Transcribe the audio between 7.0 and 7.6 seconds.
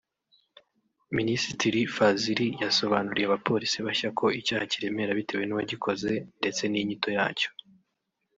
yacyo